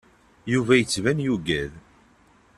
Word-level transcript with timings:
Yuba 0.51 0.73
yettban 0.75 1.19
yugad. 1.25 1.73